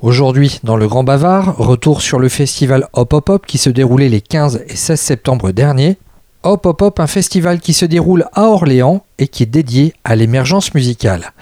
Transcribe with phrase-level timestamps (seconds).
[0.00, 4.08] Aujourd'hui, dans le Grand Bavard, retour sur le festival Hop Hop Hop qui se déroulait
[4.08, 5.98] les 15 et 16 septembre dernier.
[6.44, 10.16] Hop Hop Hop, un festival qui se déroule à Orléans et qui est dédié à
[10.16, 11.32] l'émergence musicale.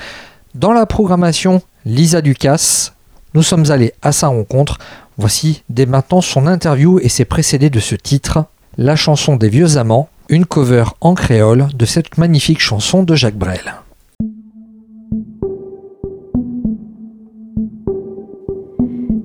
[0.56, 2.95] Dans la programmation, Lisa Ducasse,
[3.36, 4.78] nous sommes allés à sa rencontre.
[5.18, 8.46] Voici dès maintenant son interview et ses précédés de ce titre,
[8.78, 13.36] La chanson des vieux amants, une cover en créole de cette magnifique chanson de Jacques
[13.36, 13.74] Brel.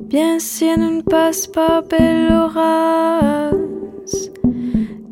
[0.10, 2.28] Bien si elle ne passe pas belle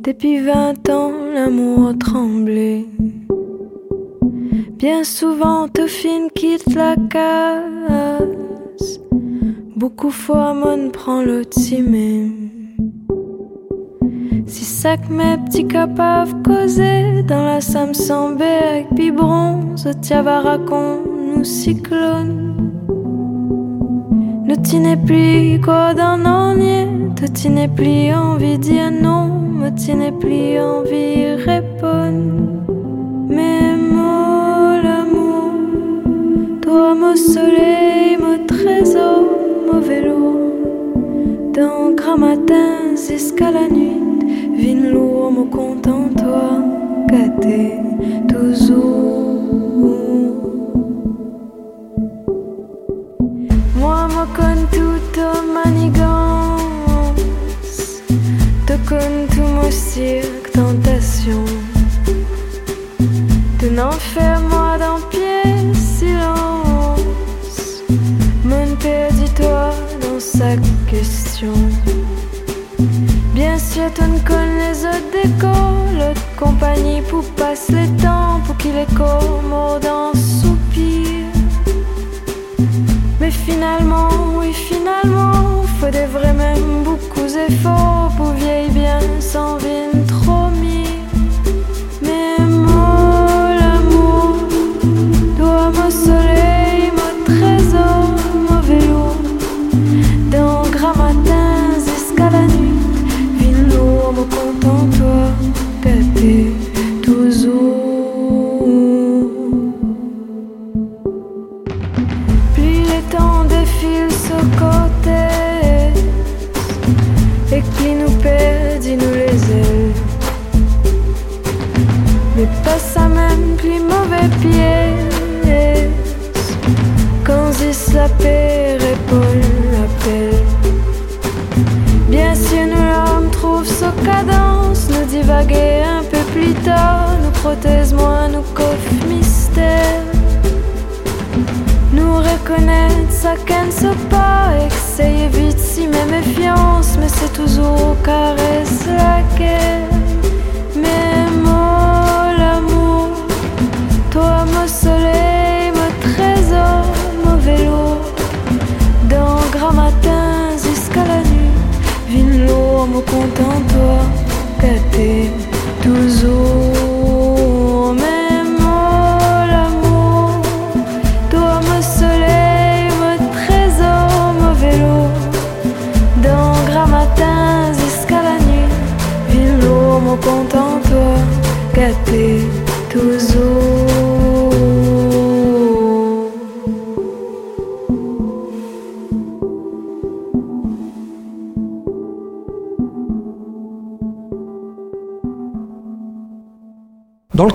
[0.04, 2.86] depuis vingt ans l'amour tremblait.
[4.78, 8.48] Bien souvent fine quitte la case.
[9.80, 12.30] Beaucoup fois mon prend le timé.
[14.45, 21.06] Si ça que mes petits capables causer dans la Samson avec biberon, ce tiava raconte
[21.34, 22.58] nous cyclone.
[24.44, 30.59] Ne t'y plus quoi d'un enier, te t'y plus envie dire non, me t'y plus
[30.59, 32.66] envie répondre.
[33.30, 35.53] Mais moi l'amour,
[36.62, 39.39] toi mon soleil, mon trésor,
[39.72, 41.52] mon vélo.
[41.53, 44.02] Dans grand matin jusqu'à la nuit,
[44.56, 46.64] vine lourd, me content toi,
[47.12, 47.73] gâté
[48.28, 48.89] toujours.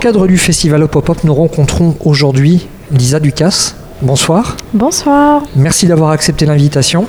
[0.05, 3.75] Cadre du festival Hop Hop Hop, nous rencontrons aujourd'hui Lisa Ducasse.
[4.03, 4.55] Bonsoir.
[4.71, 5.41] Bonsoir.
[5.55, 7.07] Merci d'avoir accepté l'invitation.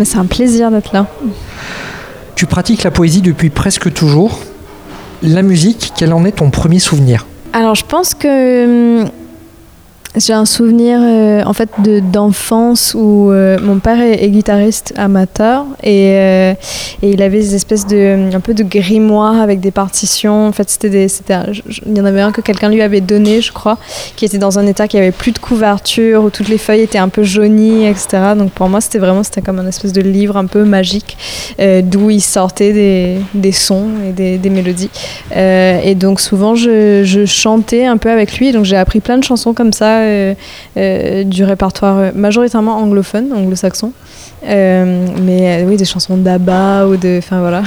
[0.00, 1.06] Mais c'est un plaisir d'être là.
[2.34, 4.40] Tu pratiques la poésie depuis presque toujours.
[5.22, 7.24] La musique, quel en est ton premier souvenir?
[7.52, 9.10] Alors je pense que hum,
[10.16, 11.70] j'ai un souvenir euh, en fait
[12.12, 16.54] d'enfance où euh, mon père est, guitariste amateur et, euh,
[17.02, 20.46] et, il avait des espèces de un peu de grimoires avec des partitions.
[20.46, 21.06] En fait, c'était des,
[21.86, 23.76] il y en avait un que quelqu'un lui avait donné, je crois,
[24.14, 26.98] qui était dans un état qui avait plus de couverture où toutes les feuilles étaient
[26.98, 28.34] un peu jaunies, etc.
[28.38, 31.16] Donc pour moi, c'était vraiment c'était comme un espèce de livre un peu magique
[31.58, 34.90] d'où il sortait des, des, sons et des, des mélodies.
[35.34, 38.52] et donc souvent, je, je chantais un peu avec lui.
[38.52, 40.03] Donc j'ai appris plein de chansons comme ça
[40.76, 43.92] du répertoire majoritairement anglophone, anglo-saxon.
[44.42, 47.18] mais oui, des chansons d'Abba ou de.
[47.18, 47.62] Enfin voilà.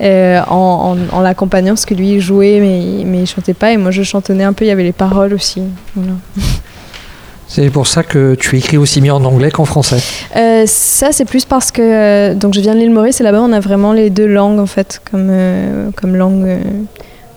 [0.50, 3.72] en, en, l'accompagnant, parce que lui il jouait, mais, mais il chantait pas.
[3.72, 5.62] Et moi je chantonnais un peu, il y avait les paroles aussi.
[5.94, 6.12] Voilà.
[7.48, 10.00] C'est pour ça que tu écris aussi bien en anglais qu'en français
[10.36, 13.40] euh, Ça, c'est plus parce que euh, donc je viens de l'île Maurice et là-bas,
[13.40, 16.58] on a vraiment les deux langues en fait, comme, euh, comme langue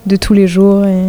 [0.06, 0.86] de tous les jours.
[0.86, 1.03] Et,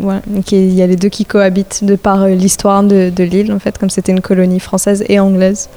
[0.00, 0.22] voilà.
[0.52, 3.78] il y a les deux qui cohabitent de par l'histoire de, de l'île en fait,
[3.78, 5.68] comme c'était une colonie française et anglaise.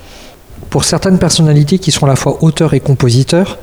[0.69, 3.57] Pour certaines personnalités qui sont à la fois auteurs et compositeurs,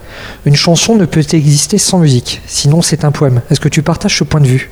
[0.45, 3.41] une chanson ne peut exister sans musique, sinon c'est un poème.
[3.51, 4.71] Est-ce que tu partages ce point de vue?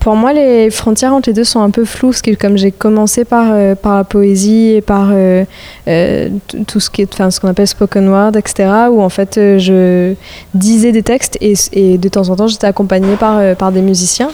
[0.00, 2.72] Pour moi, les frontières entre les deux sont un peu floues, parce que comme j'ai
[2.72, 5.44] commencé par, euh, par la poésie et par euh,
[5.88, 6.30] euh,
[6.66, 10.14] tout ce qu'on appelle spoken word, etc., où en fait je
[10.54, 14.30] disais des textes et, de temps en temps j'étais accompagnée par, par des musiciens.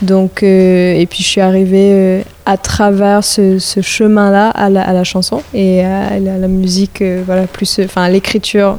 [0.00, 6.18] Donc, et puis je suis arrivée à travers ce, chemin-là à la, chanson et à
[6.18, 8.78] la musique, voilà, plus, enfin, à l'écriture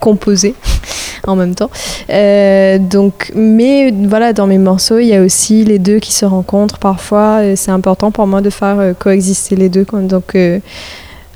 [0.00, 0.54] composée
[1.26, 1.70] en même temps.
[2.10, 6.24] Euh, donc, mais voilà, dans mes morceaux, il y a aussi les deux qui se
[6.24, 7.40] rencontrent parfois.
[7.56, 9.86] C'est important pour moi de faire euh, coexister les deux.
[9.92, 10.58] Donc, euh,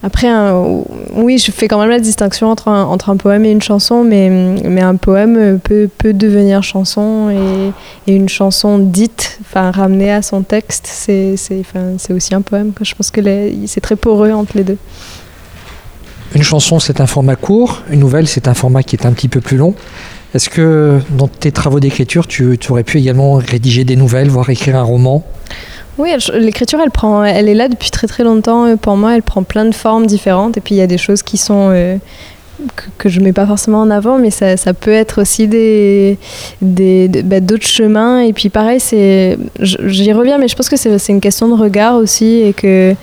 [0.02, 0.28] après,
[1.12, 4.04] oui, je fais quand même la distinction entre un, entre un poème et une chanson,
[4.04, 7.72] mais, mais un poème peut, peut devenir chanson et,
[8.08, 11.34] et une chanson dite, enfin ramenée à son texte, c'est
[12.10, 12.70] aussi un poème.
[12.80, 13.20] Je pense que
[13.66, 14.78] c'est très poreux entre les deux.
[16.34, 19.28] Une chanson, c'est un format court, une nouvelle, c'est un format qui est un petit
[19.28, 19.74] peu plus long.
[20.34, 24.76] Est-ce que dans tes travaux d'écriture, tu, aurais pu également rédiger des nouvelles, voire écrire
[24.76, 25.24] un roman?
[25.96, 28.66] Oui, l'écriture, elle prend, elle est là depuis très très longtemps.
[28.66, 30.56] Euh, pour moi, elle prend plein de formes différentes.
[30.56, 31.96] Et puis il y a des choses qui sont euh,
[32.98, 36.18] que, je je mets pas forcément en avant, mais ça, ça peut être aussi des,
[36.60, 38.20] des, bah, d'autres chemins.
[38.20, 41.60] Et puis pareil, c'est, j'y reviens, mais je pense que c'est, c'est une question de
[41.60, 42.94] regard aussi et que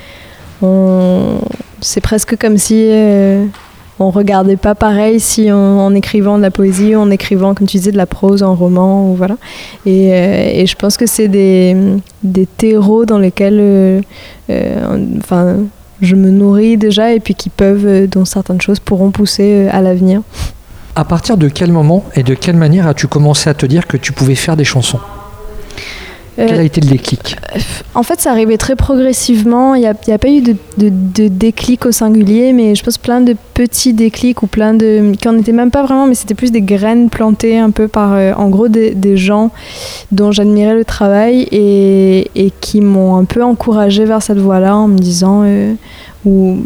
[0.62, 1.40] on,
[1.82, 3.46] c'est presque comme si euh,
[4.00, 7.92] on regardait pas pareil si en écrivant de la poésie, en écrivant, comme tu disais,
[7.92, 9.38] de la prose, en roman, ou voilà.
[9.86, 11.76] Et, euh, je pense que c'est des,
[12.24, 14.02] des terreaux dans lesquels, euh,
[15.18, 15.58] enfin,
[16.02, 20.22] je me nourris déjà, et puis qui peuvent, dont certaines choses pourront pousser à l'avenir.
[20.98, 23.98] À partir de quel moment et de quelle manière as-tu commencé à te dire que
[23.98, 25.00] tu pouvais faire des chansons?
[26.36, 27.38] Quel a euh, été le déclic
[27.94, 29.74] En fait, ça arrivait très progressivement.
[29.76, 33.22] Il n'y a, a, pas eu de, de, déclic au singulier, mais je pense plein
[33.22, 35.14] de petits déclics ou plein de.
[35.14, 38.14] qui n'en étaient même pas vraiment, mais c'était plus des graines plantées un peu par,
[38.14, 39.52] euh, en gros, des, des gens
[40.12, 44.88] dont j'admirais le travail et, et qui m'ont un peu encouragé vers cette voie-là en
[44.88, 45.44] me disant.
[45.46, 45.74] Euh,
[46.26, 46.58] ou,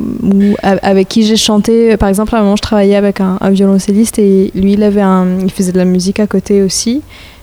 [0.62, 1.98] avec qui j'ai chanté.
[1.98, 5.02] Par exemple, à un moment, je travaillais avec un, un violoncelliste et lui, il, avait
[5.02, 7.02] un, il faisait de la musique à côté aussi.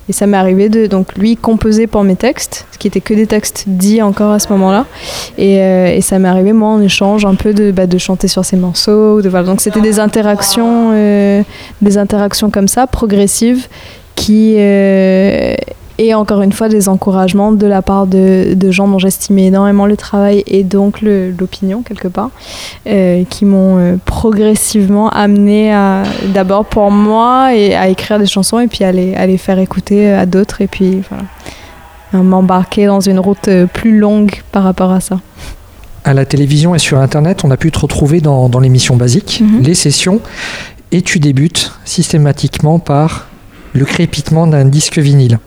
[0.08, 3.12] Et ça m'est arrivé de donc lui composer pour mes textes, ce qui était que
[3.12, 4.86] des textes dits encore à ce moment-là.
[5.36, 8.56] Et, euh, ça m'est arrivé moi en échange un peu de, bah, chanter sur ses
[8.56, 9.20] morceaux.
[9.22, 11.42] Donc c'était des interactions, euh,
[11.82, 13.66] des interactions comme ça, progressives,
[14.14, 15.54] qui euh,
[15.98, 19.86] et encore une fois des encouragements de la part de, de gens dont j'estimais énormément
[19.86, 22.30] le travail et donc l'opinion quelque part,
[22.86, 26.02] euh, qui m'ont euh, progressivement amené à
[26.34, 29.58] d'abord pour moi et à écrire des chansons et puis à les, à les faire
[29.58, 31.24] écouter à d'autres et puis voilà,
[32.12, 35.20] à m'embarquer dans une route euh, plus longue par rapport à ça.
[36.04, 39.42] À la télévision et sur Internet, on a pu te retrouver dans, dans l'émission basique,
[39.42, 39.62] mhm.
[39.62, 40.20] les sessions,
[40.92, 43.26] et tu débutes systématiquement par
[43.72, 45.38] le crépitement d'un disque vinyle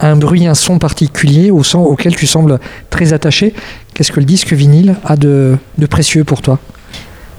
[0.00, 2.58] un bruit, un son particulier au son auquel tu sembles
[2.90, 3.54] très attaché.
[3.94, 5.56] Qu'est-ce que le disque vinyle a de,
[5.88, 6.58] précieux pour toi?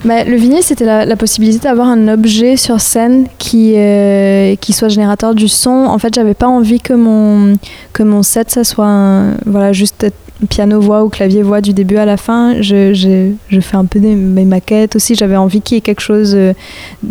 [0.04, 4.88] Bah, le vinyle, c'était la, possibilité d'avoir un objet sur scène qui, euh, qui soit
[4.88, 5.70] générateur du son.
[5.70, 7.56] En fait, j'avais pas envie que mon,
[7.92, 10.06] que mon set, ça soit voilà, juste
[10.48, 12.60] piano-voix ou clavier-voix du début à la fin.
[12.60, 15.14] Je, je, fais un peu mes maquettes aussi.
[15.14, 16.52] J'avais envie qu'il y ait quelque chose, euh,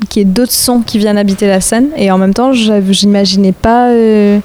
[0.09, 1.87] qu'il y ait d'autres sons qui viennent habiter la scène.
[1.95, 3.89] Et en même temps, j'imaginais pas.
[3.89, 4.39] Euh,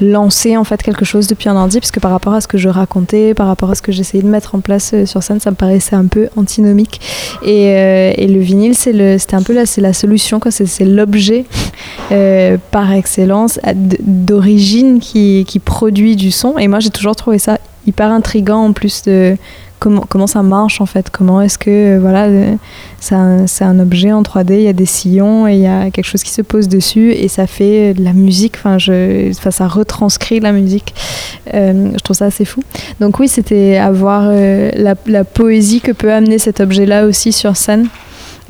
[0.00, 2.58] lancer en fait quelque chose depuis un ordi parce que par rapport à ce que
[2.58, 5.40] je racontais, par rapport à ce que j'essayais de mettre en place euh, sur scène,
[5.40, 7.00] ça me paraissait un peu antinomique.
[7.42, 10.50] Et, euh, et le vinyle, c'était un peu là, c'est la solution, quoi.
[10.50, 11.44] C'est, l'objet
[12.12, 16.58] euh, par excellence d'origine qui, qui produit du son.
[16.58, 19.36] Et moi, j'ai toujours trouvé ça hyper intrigant en plus de
[19.80, 22.28] comment, ça marche en fait, comment est-ce que voilà,
[23.00, 26.04] c'est un, objet en 3D, il y a des sillons et il y a quelque
[26.04, 30.52] chose qui se pose dessus et ça fait de la musique, enfin, ça retranscrit la
[30.52, 30.94] musique.
[31.54, 32.62] Euh, je trouve ça assez fou.
[33.00, 37.88] Donc oui, c'était avoir euh, la, poésie que peut amener cet objet-là aussi sur scène.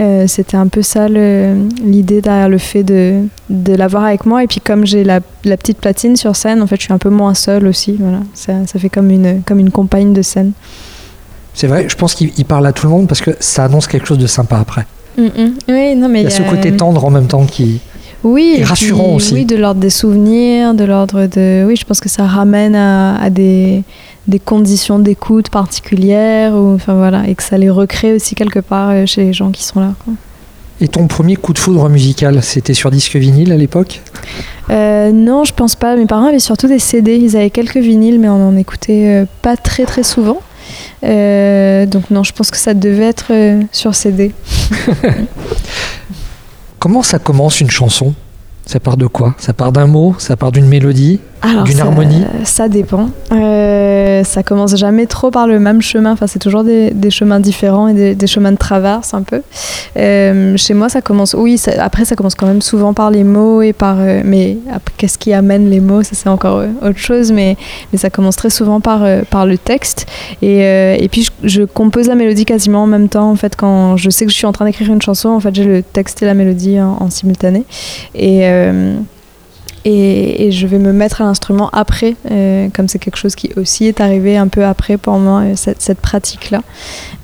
[0.01, 4.43] Euh, c'était un peu ça l'idée derrière le fait de, de l'avoir avec moi.
[4.43, 6.99] Et puis comme j'ai la, la, petite platine sur scène, en fait, je suis un
[6.99, 7.97] peu moins seule aussi.
[8.01, 8.21] Voilà.
[8.35, 10.53] Ça, ça fait comme une, comme une compagne de scène.
[11.55, 14.07] C'est vrai, je pense qu'il parle à tout le monde parce que ça annonce quelque
[14.07, 14.87] chose de sympa après.
[15.19, 15.53] Mm, mm.
[15.69, 17.81] Oui, non, mais il y a ce côté tendre en même temps qui
[18.23, 19.35] oui, est rassurant aussi.
[19.35, 21.65] Oui, de l'ordre des souvenirs, de l'ordre de.
[21.67, 23.83] Oui, je pense que ça ramène à, à des,
[24.29, 28.91] des conditions d'écoute particulières, ou, enfin voilà, et que ça les recrée aussi quelque part
[28.91, 29.95] euh, chez les gens qui sont là.
[30.83, 34.01] Et ton premier coup de foudre musical, c'était sur disque vinyle à l'époque?
[34.71, 35.97] Euh, Non, je pense pas.
[35.97, 37.17] Mes parents avaient surtout des CD.
[37.17, 40.41] Ils avaient quelques vinyles, mais on en écoutait euh, pas très très souvent.
[41.87, 43.33] Donc non, je pense que ça devait être
[43.73, 44.33] sur CD.
[46.79, 48.15] Comment ça commence une chanson?
[48.65, 49.35] Ça part de quoi?
[49.39, 50.15] Ça part d'un mot?
[50.19, 51.21] Ça part d'une mélodie?
[51.65, 52.25] D'une harmonie?
[52.45, 53.11] Ça dépend.
[53.33, 53.90] Euh,
[54.25, 56.13] ça commence jamais trop par le même chemin.
[56.13, 59.43] Enfin, c'est toujours des, chemins différents et des, chemins de traverse un peu.
[59.97, 61.35] Euh, chez moi, ça commence.
[61.35, 63.97] Oui, après, ça commence quand même souvent par les mots et par.
[63.99, 64.59] Euh, mais
[64.97, 67.33] qu'est-ce qui amène les mots Ça, c'est encore autre chose.
[67.33, 67.57] Mais,
[67.93, 70.07] mais ça commence très souvent par, par le texte.
[70.43, 73.31] Et, et puis, je, compose la mélodie quasiment en même temps.
[73.31, 75.55] En fait, quand je sais que je suis en train d'écrire une chanson, en fait,
[75.55, 77.65] j'ai le texte et la mélodie en, en simultané.
[78.15, 78.47] Et
[79.85, 83.87] et, je vais me mettre à l'instrument après, euh, comme c'est quelque chose qui aussi
[83.87, 86.63] est arrivé un peu après pour moi, euh, cette, pratique-là.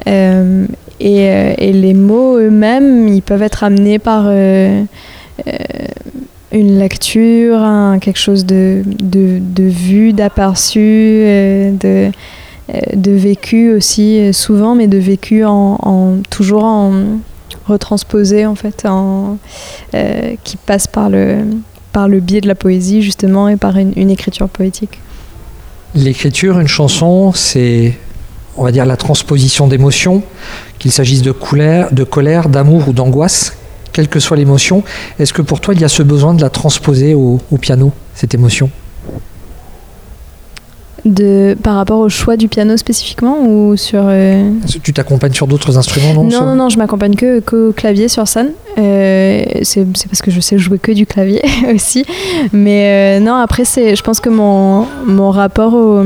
[0.07, 0.67] Euh,
[0.99, 4.89] et, les mots eux-mêmes, ils peuvent être amenés par une
[6.53, 7.61] lecture,
[8.01, 12.11] quelque chose de, de, vu, d'aperçu, de,
[12.95, 16.93] de vécu aussi, souvent, mais de vécu en, toujours en
[17.67, 19.37] retransposé en fait, en,
[20.45, 21.41] qui passe par le
[21.97, 25.01] par le biais de la poésie justement et par une, écriture poétique.
[25.95, 27.97] L'écriture, une chanson, c'est,
[28.59, 30.23] on va dire, la transposition d'émotions,
[30.79, 33.57] qu'il s'agisse de, colère, de colère, d'amour ou d'angoisse,
[33.95, 34.85] quelle que soit l'émotion.
[35.19, 38.35] Est-ce que pour toi, il y a ce besoin de la transposer au piano, cette
[38.35, 38.69] émotion?
[41.07, 44.51] De, par rapport au choix du piano spécifiquement ou sur euh,
[44.83, 48.27] Tu t'accompagnes sur d'autres instruments non Non, non, non, je m'accompagne que qu'au clavier sur
[48.29, 48.51] scène.
[48.79, 51.43] Euh, c'est parce que je sais jouer que du clavier
[51.75, 52.05] aussi.
[52.53, 56.03] Mais euh, non, après, je pense que mon, mon rapport au,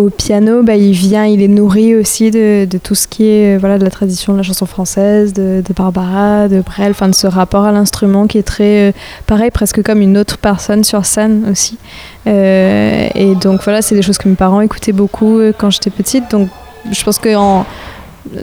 [0.00, 3.78] au piano, bah, il vient, il est nourri aussi de, tout ce qui est voilà,
[3.78, 7.64] de la tradition de la chanson française, de, Barbara, de Brel, enfin de ce rapport
[7.64, 8.92] à l'instrument qui est très euh,
[9.26, 11.78] pareil, presque comme une autre personne sur scène aussi.
[12.26, 15.90] Euh, et donc voilà, c'est des choses que mes parents écoutaient beaucoup euh, quand j'étais
[15.90, 16.30] petite.
[16.30, 16.48] Donc
[16.90, 17.66] je pense qu'en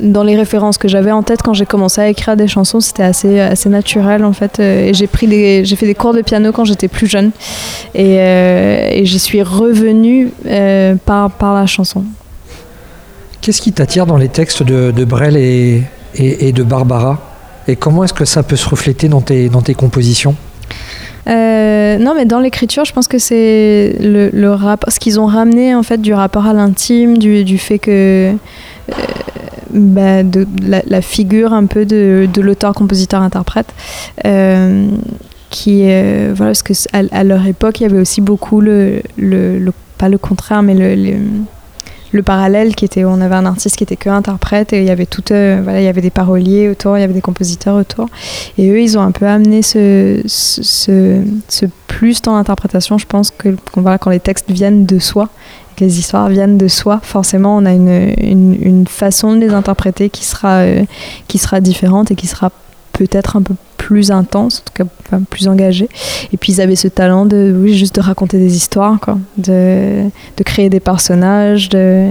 [0.02, 3.04] dans les références que j'avais en tête quand j'ai commencé à écrire des chansons, c'était
[3.04, 4.60] assez, assez naturel en fait.
[4.60, 7.32] Euh, et j'ai pris des, j'ai fait des cours de piano quand j'étais plus jeune,
[7.94, 12.04] et, euh, et j'y suis revenue euh, par, par la chanson.
[13.42, 15.84] Qu'est-ce qui t'attire dans les textes de, de Brel et,
[16.16, 17.20] et, de Barbara?
[17.68, 20.36] Et comment est-ce que ça peut se refléter dans tes, dans tes compositions?
[21.28, 25.76] Non, mais dans l'écriture, je pense que c'est le, le rapport, ce qu'ils ont ramené
[25.76, 28.34] en fait du rapport à l'intime, du, du fait que
[29.74, 33.74] bah, de la, figure un peu de, de l'auteur, compositeur, interprète.
[34.26, 34.90] Euh,
[35.50, 39.72] qui euh, voilà parce que à, leur époque il y avait aussi beaucoup le, le,
[39.98, 41.18] pas le contraire mais le,
[42.12, 44.90] le, parallèle qui était on avait un artiste qui était que interprète et il y
[44.90, 47.76] avait tout euh, voilà il y avait des paroliers autour il y avait des compositeurs
[47.76, 48.08] autour
[48.58, 51.22] et eux ils ont un peu amené ce, ce,
[51.88, 55.30] plus dans l'interprétation je pense que voilà, quand les textes viennent de soi
[55.80, 60.26] les histoires viennent de soi, forcément, on a une, une, façon de les interpréter qui
[60.26, 60.84] sera, euh,
[61.28, 62.52] qui sera différente et qui sera
[62.94, 65.88] peut-être un peu plus intense, en tout cas plus engagée.
[66.34, 70.04] Et puis ils avaient ce talent de, oui, juste de raconter des histoires, quoi, de,
[70.36, 72.08] de créer des personnages, de,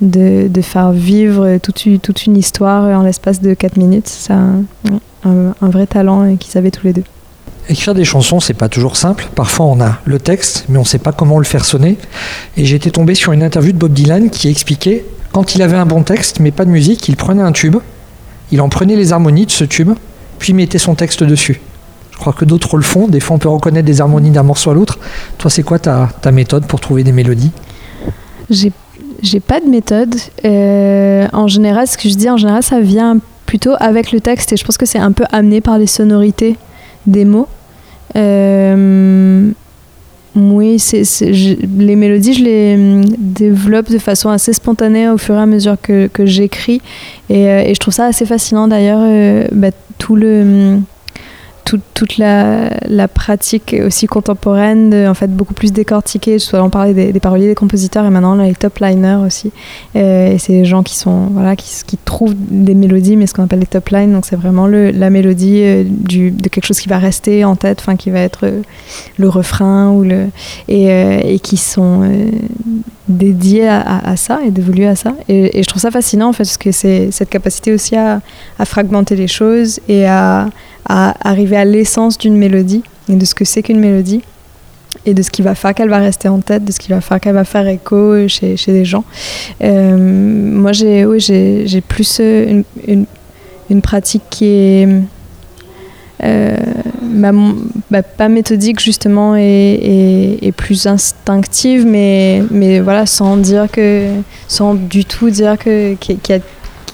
[0.00, 4.08] de, faire vivre toute, toute une histoire en l'espace de 4 minutes.
[4.08, 4.64] C'est un,
[5.24, 7.04] un, vrai talent qu'ils avaient tous les deux.
[7.70, 9.28] Écrire des chansons, c'est pas toujours simple.
[9.34, 11.98] Parfois, on a le texte, mais on sait pas comment le faire sonner.
[12.56, 15.84] Et j'étais tombé sur une interview de Bob Dylan qui expliquait quand il avait un
[15.84, 17.76] bon texte, mais pas de musique, il prenait un tube,
[18.50, 19.90] il en prenait les harmonies de ce tube,
[20.38, 21.60] puis mettait son texte dessus.
[22.12, 23.06] Je crois que d'autres le font.
[23.06, 24.98] Des fois, on peut reconnaître des harmonies d'un morceau à l'autre.
[25.36, 27.52] Toi, c'est quoi ta, méthode pour trouver des mélodies?
[28.50, 28.72] J'ai
[29.22, 30.14] j'ai pas de méthode.
[30.44, 34.52] Euh, en général, ce que je dis, en général, ça vient plutôt avec le texte
[34.52, 36.56] et je pense que c'est un peu amené par les sonorités
[37.06, 37.48] des mots.
[38.16, 39.50] Euh,
[40.34, 45.40] oui, c'est, les mélodies, je les hum, développe de façon assez spontanée au fur et
[45.40, 46.80] à mesure que, j'écris.
[47.28, 50.78] Et, euh, et, je trouve ça assez fascinant d'ailleurs, euh, bah, tout le
[51.72, 56.38] hum, toute la, la, pratique aussi contemporaine, en fait beaucoup plus décortiquée.
[56.38, 59.50] Soit on parlait des, paroliers, des compositeurs, et maintenant les top liners aussi.
[59.96, 63.34] Euh, et c'est des gens qui sont voilà qui, qui, trouvent des mélodies, mais ce
[63.34, 64.12] qu'on appelle les top lines.
[64.12, 67.56] Donc c'est vraiment le, la mélodie euh, du, de quelque chose qui va rester en
[67.56, 68.50] tête, enfin qui va être
[69.18, 70.26] le refrain ou le
[70.68, 70.86] et,
[71.34, 72.08] et qui sont
[73.08, 75.14] dédiés à, ça et dévolus à ça.
[75.28, 78.20] Et, et, je trouve ça fascinant en fait parce que c'est cette capacité aussi à,
[78.58, 80.48] à fragmenter les choses et à
[80.88, 84.22] à arriver à l'essence d'une mélodie et de ce que c'est qu'une mélodie
[85.06, 87.00] et de ce qui va faire qu'elle va rester en tête, de ce qui va
[87.00, 89.04] faire qu'elle va faire écho chez, chez des gens.
[89.62, 91.24] Euh, moi, j'ai oui,
[91.86, 93.04] plus une, une,
[93.70, 94.88] une, pratique qui est
[96.24, 96.56] euh,
[97.90, 104.08] bah, pas méthodique justement et, et, et, plus instinctive, mais, mais voilà, sans dire que,
[104.48, 106.40] sans du tout dire que, qu'il y a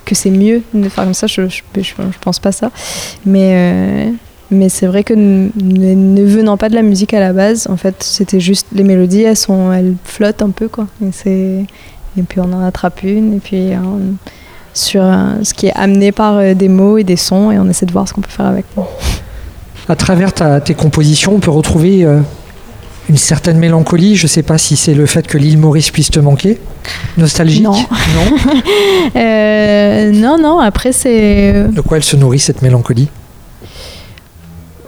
[0.05, 2.71] que c'est mieux de faire comme ça, je, je, je, pense pas ça.
[3.25, 4.11] Mais, euh,
[4.51, 8.03] mais c'est vrai que ne, venant pas de la musique à la base, en fait,
[8.03, 10.87] c'était juste les mélodies, elles, sont, elles flottent un peu, quoi.
[11.27, 11.65] Et,
[12.29, 13.73] puis on en attrape une, et puis
[14.75, 15.03] sur
[15.43, 17.93] ce qui est amené par euh, des mots et des sons, et on essaie de
[17.93, 18.67] voir ce qu'on peut faire avec.
[19.89, 20.33] À travers
[20.63, 22.21] tes compositions, on peut retrouver euh,
[23.09, 24.17] une certaine mélancolie.
[24.17, 26.59] Je ne sais pas si c'est le fait que l'île Maurice puisse te manquer.
[27.17, 27.73] Nostalgique Non.
[27.73, 28.37] Non,
[29.17, 31.53] euh, non, non, après c'est...
[31.55, 33.09] Euh, de quoi elle se nourrit cette mélancolie?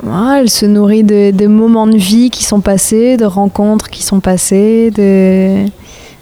[0.08, 4.20] Ah, Elle se nourrit de, moments de vie qui sont passés, de rencontres qui sont
[4.20, 5.66] passées, de,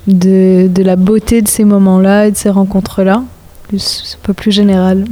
[0.06, 3.22] de, de la beauté de ces moments-là et de ces rencontres-là.
[3.76, 5.04] C'est un peu plus général.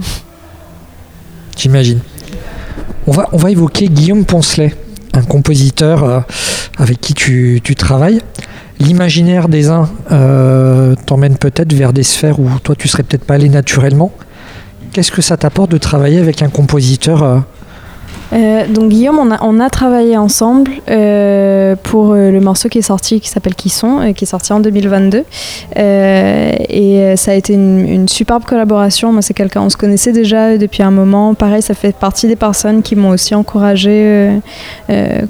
[1.57, 2.01] J'imagine.
[3.07, 4.75] On va, on va évoquer Guillaume Poncelet
[5.12, 6.21] un compositeur euh,
[6.78, 8.21] avec qui tu, travailles.
[8.78, 13.35] L'imaginaire des uns euh, t'emmène peut-être vers des sphères où toi tu serais peut-être pas
[13.35, 14.12] allé naturellement.
[14.92, 17.45] Qu'est-ce que ça t'apporte de travailler avec un compositeur
[18.33, 23.21] euh, donc Guillaume, on a, travaillé ensemble euh, pour euh, le morceau qui est sorti,
[23.21, 25.25] qui s'appelle Qui sont, qui est sorti en 2022.
[25.79, 29.12] Euh, et ça a été une, superbe collaboration.
[29.12, 31.35] Moi, c'est quelqu'un, on se connaissait déjà depuis un moment.
[31.35, 34.31] Pareil, ça fait partie des personnes qui m'ont aussi encouragé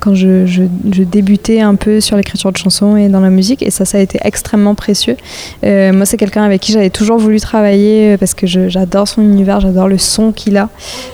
[0.01, 3.63] quand je, je, je, débutais un peu sur l'écriture de chansons et dans la musique.
[3.63, 5.17] Et ça, ça a été extrêmement précieux.
[5.63, 9.89] moi, c'est quelqu'un avec qui j'avais toujours voulu travailler parce que j'adore son univers, j'adore
[9.89, 10.69] le son qu'il a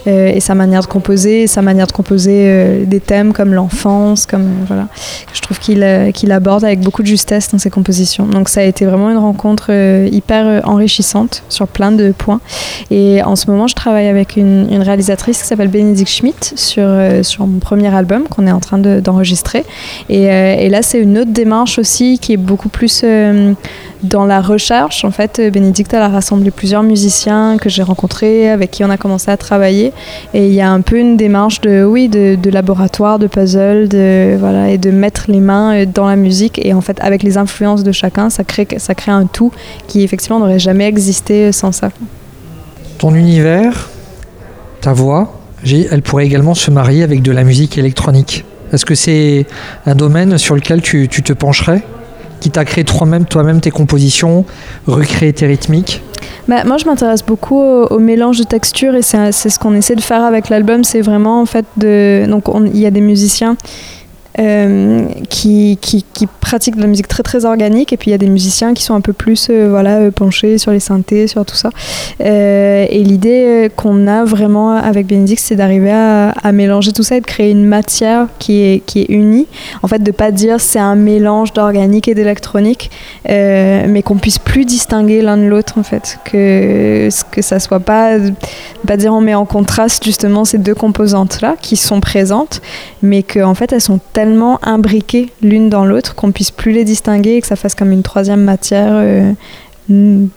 [0.06, 4.48] et sa manière de composer, sa manière de composer euh, des thèmes comme l'enfance, comme
[4.66, 4.88] voilà.
[5.32, 8.26] Je trouve qu'il euh, qu'il aborde avec beaucoup de justesse dans ses compositions.
[8.26, 12.40] Donc ça a été vraiment une rencontre euh, hyper enrichissante sur plein de points.
[12.90, 16.88] Et en ce moment, je travaille avec une, réalisatrice qui s'appelle Bénédicte Schmidt sur
[17.22, 19.60] sur mon premier album qu'on est en train d'enregistrer.
[20.08, 23.04] De, et, et, là, c'est une autre démarche aussi qui est beaucoup plus
[24.02, 28.84] dans la recherche, en fait, Bénédicte, a rassemblé plusieurs musiciens que j'ai rencontrés, avec qui
[28.84, 29.92] on a commencé à travailler.
[30.34, 34.36] Et il y a un peu une démarche de, oui, de, laboratoire, de puzzle, de,
[34.38, 36.64] voilà, et de mettre les mains euh, dans la musique.
[36.64, 39.50] Et en fait, avec les influences de chacun, ça crée, ça crée un tout
[39.88, 41.90] qui, effectivement, n'aurait jamais existé sans ça.
[42.98, 43.90] Ton univers,
[44.80, 45.32] ta voix,
[45.64, 48.44] elle pourrait également se marier avec de la musique électronique.
[48.72, 49.46] Est-ce que c'est
[49.86, 51.82] un domaine sur lequel tu te pencherais?
[52.40, 54.44] Qui t'a créé toi-même toi-même tes compositions,
[54.86, 56.02] recréé tes rythmiques
[56.48, 59.94] bah, moi, je m'intéresse beaucoup au, au, mélange de textures et c'est ce qu'on essaie
[59.94, 60.82] de faire avec l'album.
[60.82, 63.56] C'est vraiment en fait de donc il y a des musiciens
[64.38, 66.04] euh, qui, qui,
[66.40, 68.82] pratiquent de la musique très très organique et puis il y a des musiciens qui
[68.82, 71.70] sont un peu plus euh, voilà, euh, penchés sur les synthés, sur tout ça.
[72.20, 77.26] Et l'idée qu'on a vraiment avec Benedict, c'est d'arriver à, mélanger tout ça et de
[77.26, 79.46] créer une matière qui est, qui est unie.
[79.82, 82.90] En fait, de pas dire c'est un mélange d'organique et d'électronique,
[83.26, 86.18] mais qu'on puisse plus distinguer l'un de l'autre en fait.
[86.24, 88.16] Que, que ça soit pas,
[88.86, 92.60] pas dire on met en contraste justement ces deux composantes-là qui sont présentes,
[93.02, 96.72] mais qu'en en fait elles sont tellement tellement imbriquées l'une dans l'autre qu'on puisse plus
[96.72, 99.32] les distinguer et que ça fasse comme une troisième matière euh,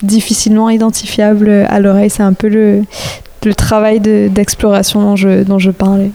[0.02, 2.10] difficilement identifiable à l'oreille.
[2.10, 2.84] C'est un peu le,
[3.56, 6.12] travail d'exploration de, dont, je, dont je parlais.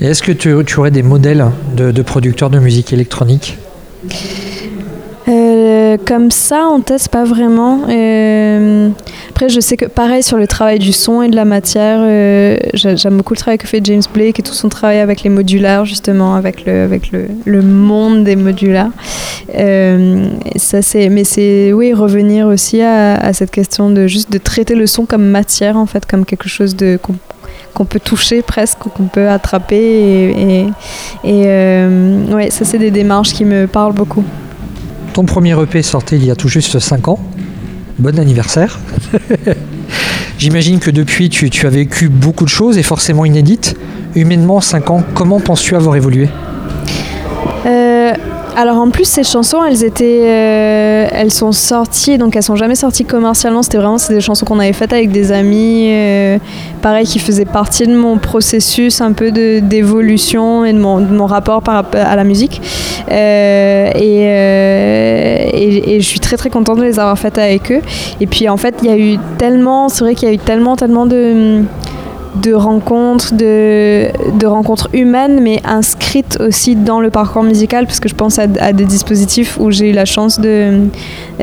[0.00, 3.56] Est-ce que tu, aurais des modèles de producteurs de musique électronique?
[5.28, 7.82] Euh, comme ça, on teste pas vraiment.
[7.88, 8.88] Euh,
[9.30, 12.56] après, je sais que pareil sur le travail du son et de la matière, euh,
[12.74, 15.84] j'aime beaucoup le travail que fait James Blake et tout son travail avec les modulaires,
[15.84, 18.90] justement, avec le, monde des modulaires.
[19.56, 24.74] Euh, ça, c'est, mais c'est, oui, revenir aussi à, cette question de juste de traiter
[24.74, 29.28] le son comme matière, en fait, comme quelque chose qu'on peut toucher presque, qu'on peut
[29.28, 29.76] attraper.
[29.76, 30.66] Et,
[31.24, 31.84] et, et
[32.34, 34.24] ouais, ça, c'est des démarches qui me parlent beaucoup.
[35.12, 37.18] Ton premier EP sortait il y a tout juste 5 ans.
[37.98, 38.78] Bon anniversaire.
[40.38, 43.76] J'imagine que depuis, tu, as vécu beaucoup de choses et forcément inédites.
[44.14, 46.30] humainement, 5 ans, comment penses-tu avoir évolué?
[47.66, 47.91] Euh,
[48.56, 52.74] alors en plus ces chansons elles étaient euh, elles sont sorties donc elles sont jamais
[52.74, 53.62] sorties commercialement.
[53.62, 56.38] C'était vraiment c'est des chansons qu'on avait faites avec des amis euh,
[56.82, 61.26] pareil qui faisaient partie de mon processus un peu de d'évolution et de mon, mon
[61.26, 62.60] rapport à la musique.
[63.10, 64.22] Euh, et,
[65.54, 67.80] et, et je suis très très contente de les avoir faites avec eux.
[68.20, 70.38] Et puis en fait il y a eu tellement c'est vrai qu'il y a eu
[70.38, 71.62] tellement tellement de
[72.34, 78.08] de rencontres, de, de rencontres humaines, mais inscrites aussi dans le parcours musical, parce que
[78.08, 80.88] je pense à, des dispositifs où j'ai eu la chance de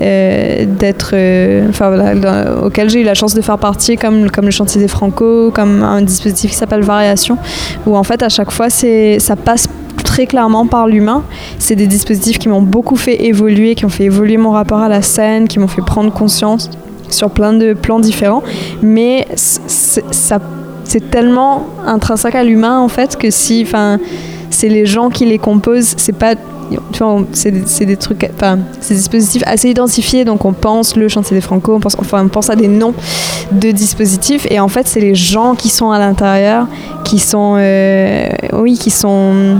[0.02, 4.45] euh, d'être, euh, enfin voilà, auquel j'ai eu la chance de faire partie, comme comme
[4.45, 7.38] le chantier des Franco, comme un dispositif qui s'appelle Variation,
[7.86, 9.67] où en fait à chaque fois c'est ça passe
[10.04, 11.23] très clairement par l'humain.
[11.60, 14.89] C'est des dispositifs qui m'ont beaucoup fait évoluer, qui ont fait évoluer mon rapport à
[14.89, 16.69] la scène, qui m'ont fait prendre conscience
[17.10, 18.43] sur plein de plans différents,
[18.82, 20.39] mais ça
[20.89, 23.99] c'est tellement intrinsèque à l'humain en fait que si enfin
[24.49, 26.36] c'est les gens qui les composent c'est pas
[27.34, 30.25] c'est des trucs enfin c'est des dispositifs assez identifiés.
[30.25, 32.93] Donc on pense le chantier des franco on pense enfin on pense à des noms
[33.52, 34.45] de dispositifs.
[34.49, 36.67] Et en fait c'est les gens qui sont à l'intérieur
[37.04, 39.58] qui sont euh, oui qui sont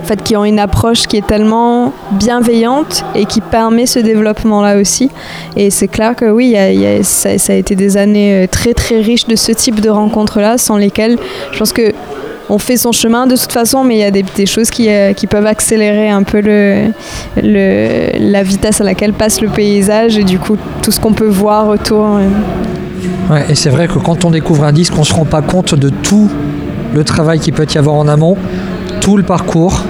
[0.00, 4.78] en fait, qui ont une approche qui est tellement bienveillante et qui permet ce développement-là
[4.78, 5.10] aussi.
[5.56, 6.56] Et c'est clair que oui,
[7.02, 10.76] ça, a été des années euh, très très riches de ce type de rencontres-là, sans
[10.76, 11.18] lesquelles
[11.52, 11.92] je pense que
[12.50, 15.14] on fait son chemin de toute façon, mais il y a des, choses qui, euh,
[15.14, 16.40] qui peuvent accélérer un peu
[17.36, 21.68] la vitesse à laquelle passe le paysage et du coup tout ce qu'on peut voir
[21.68, 22.04] autour.
[22.16, 22.28] euh.
[23.30, 25.74] Ouais, et c'est vrai que quand on découvre un disque, on se rend pas compte
[25.74, 26.28] de tout
[26.94, 28.36] le travail qu'il peut y avoir en amont,
[29.04, 29.82] tout le parcours.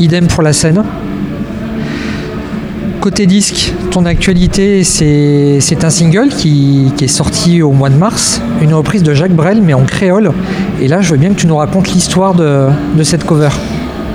[0.00, 0.82] Idem pour la scène.
[3.00, 8.74] Côté disque, ton actualité, c'est un single qui, est sorti au mois de mars, une
[8.74, 10.32] reprise de Jacques Brel, mais en créole.
[10.80, 13.50] Et là, je veux bien que tu nous racontes l'histoire de cette cover.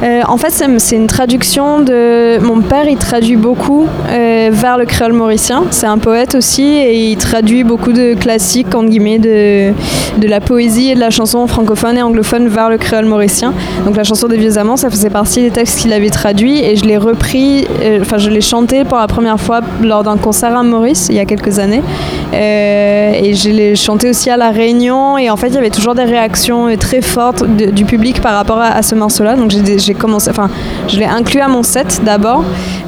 [0.04, 2.40] Euh, en fait, c'est une traduction de.
[2.40, 5.64] Mon père, il traduit beaucoup euh, vers le créole mauricien.
[5.72, 9.74] C'est un poète aussi et il traduit beaucoup de classiques, entre guillemets, de,
[10.22, 13.54] la poésie et de la chanson francophone et anglophone vers le créole mauricien.
[13.86, 16.76] Donc la chanson des Vieux Amants, ça faisait partie des textes qu'il avait traduits et
[16.76, 20.56] je l'ai repris, euh, enfin, je l'ai chanté pour la première fois lors d'un concert
[20.56, 21.82] à Maurice il y a quelques années.
[22.34, 25.96] Et je l'ai chanté aussi à La Réunion et en fait, il y avait toujours
[25.96, 29.36] des réactions très fortes du public par rapport à, à ce morceau-là.
[29.36, 29.52] Donc
[29.85, 30.50] j'ai j'ai commencé, enfin,
[30.88, 32.44] je l'ai inclus à mon set d'abord.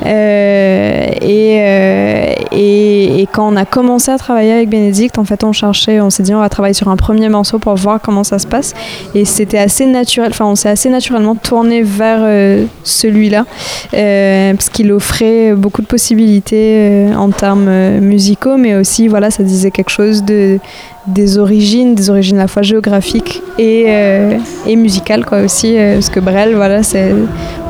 [0.06, 5.44] Euh, et, euh, et, et quand on a commencé à travailler avec Bénédicte, en fait,
[5.44, 8.24] on cherchait, on s'est dit, on va travailler sur un premier morceau pour voir comment
[8.24, 8.74] ça se passe.
[9.16, 13.46] Et c'était assez naturel, enfin, on s'est assez naturellement tourné vers euh, celui-là,
[13.92, 19.92] parce qu'il offrait beaucoup de possibilités en termes musicaux, mais aussi, voilà, ça disait quelque
[19.92, 20.60] chose de
[21.08, 25.96] des origines, des origines à la fois géographiques et, euh, et musicales quoi aussi, euh,
[25.96, 26.82] parce que Brel, voilà,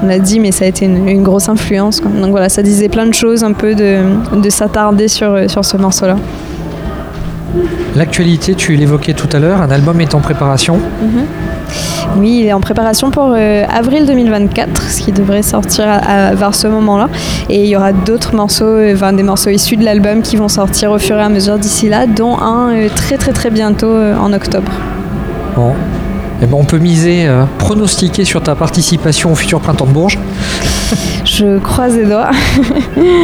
[0.02, 2.02] on l'a dit, mais ça a été une, grosse influence.
[2.02, 4.00] Donc voilà, ça disait plein de choses, un peu de,
[4.42, 6.18] de s'attarder sur, euh, sur ce morceau-là.
[7.96, 10.80] L'actualité, tu l'évoquais tout à l'heure, un album est en préparation.
[12.18, 15.96] Oui, il est en préparation pour euh, avril 2024, ce qui devrait sortir à-
[16.30, 17.10] à- vers ce moment-là.
[17.50, 20.48] Et il y aura d'autres morceaux, euh, enfin, des morceaux issus de l'album qui vont
[20.48, 23.88] sortir au fur et à mesure d'ici là, dont un euh, très très très bientôt
[23.88, 24.72] euh, en octobre.
[25.56, 25.74] Bon.
[26.42, 30.20] Eh ben, on peut miser, pronostiquer sur ta participation au futur printemps de Bourges.
[31.26, 32.32] Je croise les doigts.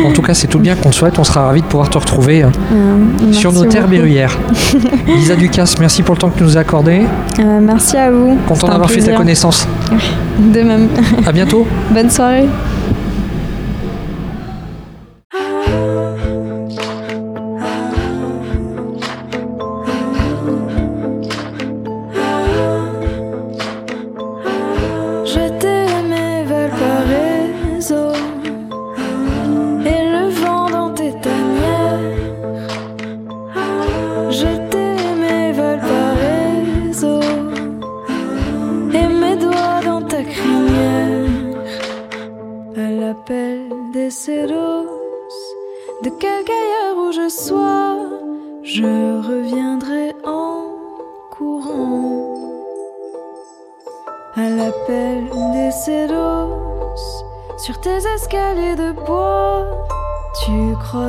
[0.06, 1.17] En tout cas, c'est tout bien qu'on te souhaite.
[1.19, 4.38] On sera ravis de pouvoir te retrouver euh, Euh, sur nos terres berruyères.
[5.08, 7.04] Lisa Ducasse, merci pour le temps que tu nous as accordé.
[7.39, 8.38] Euh, merci à vous.
[8.47, 9.67] Content d'avoir fait ta connaissance.
[10.54, 10.88] De même.
[11.26, 11.67] À bientôt.
[11.91, 12.47] Bonne soirée.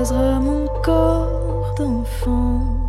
[0.04, 2.83] Tu croiseras mon corps d'enfant.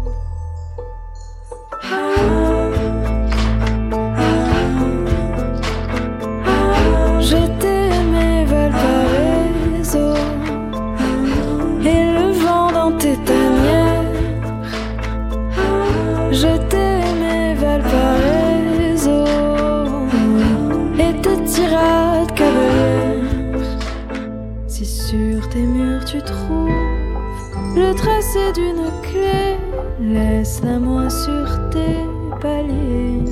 [28.53, 29.57] D'une clé.
[29.99, 32.03] Laisse-la moi sur tes
[32.41, 33.23] paliers.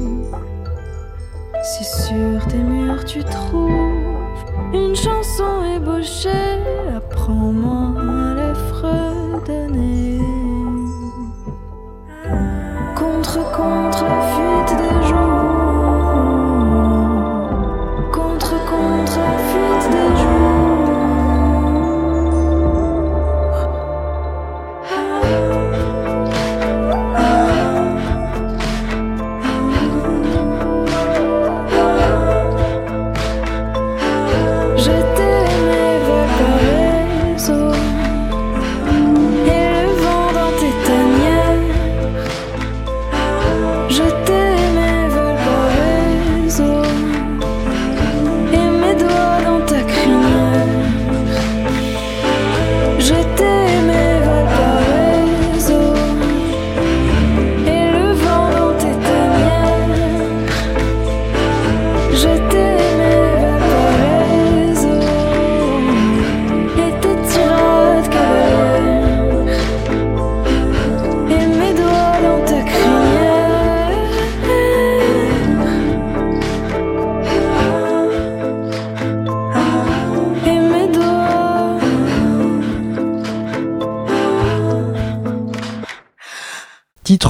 [1.63, 4.13] Si sur tes murs tu trouves
[4.74, 6.60] une chanson ébauchée,
[6.96, 10.20] apprends-moi à les fredonner.
[12.96, 15.62] Contre, contre, fuite des jours.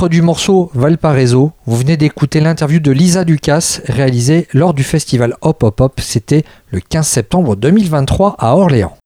[0.10, 5.64] Du morceau Valparaiso, vous venez d'écouter l'interview de Lisa Ducasse réalisée lors du festival Hop
[5.64, 8.98] Hop Hop, c'était le 15 septembre 2023 à Orléans.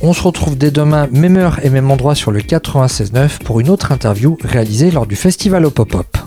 [0.00, 3.68] On se retrouve dès demain, même heure et même endroit sur le 96.9 pour une
[3.68, 6.21] autre interview réalisée lors du festival Hop Hop Hop.